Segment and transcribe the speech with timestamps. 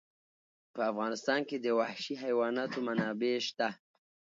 [0.73, 3.67] په افغانستان کې د وحشي حیواناتو منابع شته.